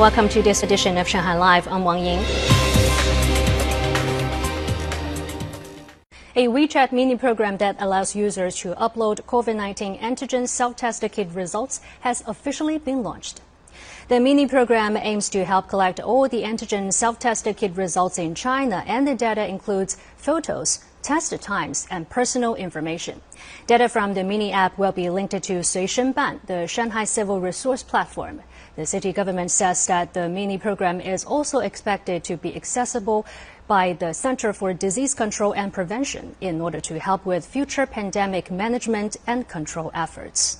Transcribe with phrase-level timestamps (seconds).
[0.00, 1.68] Welcome to this edition of Shanghai Live.
[1.68, 2.20] I'm Wang Ying.
[6.34, 11.28] A WeChat mini program that allows users to upload COVID 19 antigen self test kit
[11.34, 13.42] results has officially been launched.
[14.08, 18.34] The mini program aims to help collect all the antigen self test kit results in
[18.34, 23.20] China, and the data includes photos, test times, and personal information.
[23.66, 28.40] Data from the mini app will be linked to Suishenban, the Shanghai Civil Resource Platform.
[28.76, 33.26] The city government says that the mini program is also expected to be accessible
[33.66, 38.50] by the Center for Disease Control and Prevention in order to help with future pandemic
[38.50, 40.58] management and control efforts.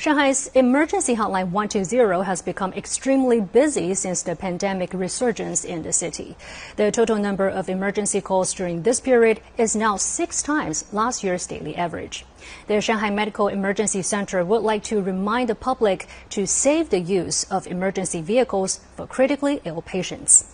[0.00, 6.36] Shanghai's emergency hotline 120 has become extremely busy since the pandemic resurgence in the city.
[6.76, 11.46] The total number of emergency calls during this period is now six times last year's
[11.46, 12.26] daily average.
[12.66, 17.44] The Shanghai Medical Emergency Center would like to remind the public to save the use
[17.50, 20.44] of emergency vehicles for critically ill patients.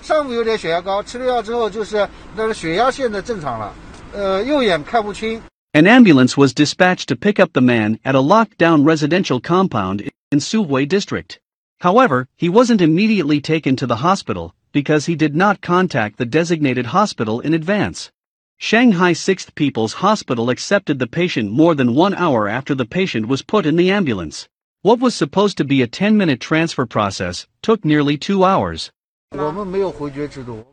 [0.00, 3.74] 上午有点血压高，吃了药之后就是那个血压线的正常了，
[4.14, 5.42] 呃，右眼看不清。
[5.75, 10.37] an ambulance was dispatched to pick up the man at a locked-down residential compound in
[10.37, 11.39] Xuhui district.
[11.79, 16.85] However, he wasn't immediately taken to the hospital because he did not contact the designated
[16.85, 18.11] hospital in advance.
[18.59, 23.41] Shanghai 6th People's Hospital accepted the patient more than one hour after the patient was
[23.41, 24.47] put in the ambulance.
[24.83, 28.91] What was supposed to be a 10-minute transfer process took nearly two hours.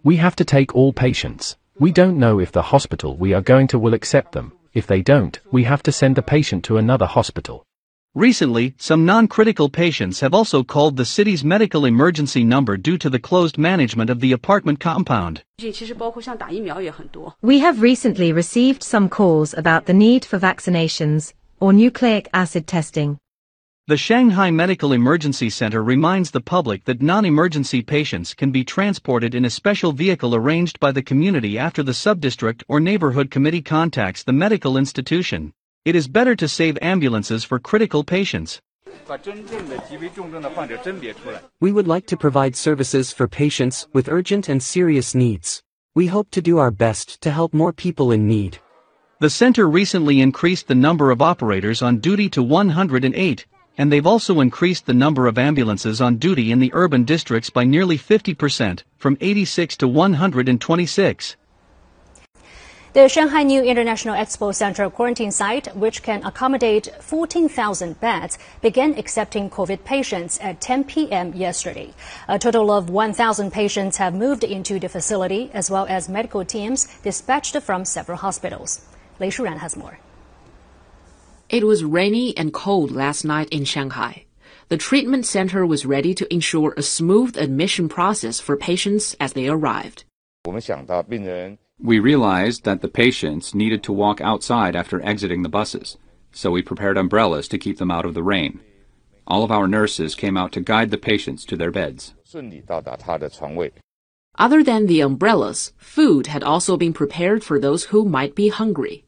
[0.03, 1.57] We have to take all patients.
[1.79, 4.53] We don't know if the hospital we are going to will accept them.
[4.73, 7.65] If they don't, we have to send the patient to another hospital.
[8.15, 13.19] Recently, some non-critical patients have also called the city's medical emergency number due to the
[13.19, 15.43] closed management of the apartment compound.
[17.43, 23.19] We have recently received some calls about the need for vaccinations or nucleic acid testing.
[23.91, 29.45] The Shanghai Medical Emergency Center reminds the public that non-emergency patients can be transported in
[29.45, 34.33] a special vehicle arranged by the community after the subdistrict or neighborhood committee contacts the
[34.33, 35.53] medical institution.
[35.85, 38.61] It is better to save ambulances for critical patients.
[41.59, 45.65] We would like to provide services for patients with urgent and serious needs.
[45.97, 48.59] We hope to do our best to help more people in need.
[49.19, 53.47] The center recently increased the number of operators on duty to 108,
[53.81, 57.65] and they've also increased the number of ambulances on duty in the urban districts by
[57.65, 61.37] nearly 50%, from 86 to 126.
[62.93, 69.49] The Shanghai New International Expo Center quarantine site, which can accommodate 14,000 beds, began accepting
[69.49, 71.33] COVID patients at 10 p.m.
[71.33, 71.95] yesterday.
[72.29, 76.87] A total of 1,000 patients have moved into the facility, as well as medical teams
[77.03, 78.83] dispatched from several hospitals.
[79.19, 79.99] Lei Shuran has more.
[81.51, 84.27] It was rainy and cold last night in Shanghai.
[84.69, 89.49] The treatment center was ready to ensure a smooth admission process for patients as they
[89.49, 90.05] arrived.
[91.83, 95.99] We realized that the patients needed to walk outside after exiting the buses,
[96.31, 98.61] so we prepared umbrellas to keep them out of the rain.
[99.27, 102.15] All of our nurses came out to guide the patients to their beds.
[104.39, 109.05] Other than the umbrellas, food had also been prepared for those who might be hungry.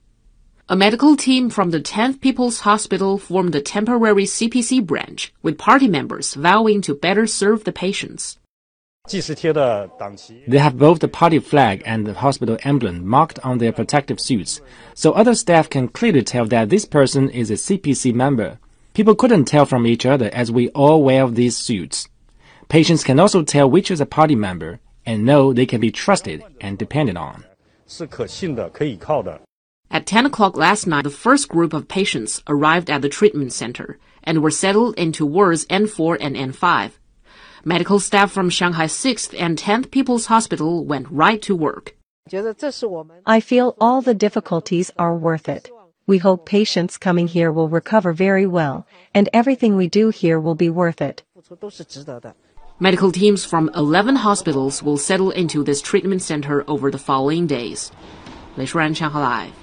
[0.73, 5.87] A medical team from the 10th People's Hospital formed a temporary CPC branch, with party
[5.87, 8.39] members vowing to better serve the patients.
[9.11, 14.63] They have both the party flag and the hospital emblem marked on their protective suits,
[14.95, 18.59] so other staff can clearly tell that this person is a CPC member.
[18.95, 22.09] People couldn't tell from each other as we all wear these suits.
[22.71, 26.43] Patients can also tell which is a party member and know they can be trusted
[26.63, 27.45] and depended on.
[29.92, 33.98] At 10 o'clock last night, the first group of patients arrived at the treatment center
[34.24, 36.92] and were settled into wards N4 and N5.
[37.66, 41.96] Medical staff from Shanghai 6th and 10th People's Hospital went right to work.
[43.26, 45.72] I feel all the difficulties are worth it.
[46.06, 50.56] We hope patients coming here will recover very well, and everything we do here will
[50.56, 51.24] be worth it.
[52.80, 57.92] Medical teams from 11 hospitals will settle into this treatment center over the following days.
[58.56, 59.61] 雷舒然，上海 Live。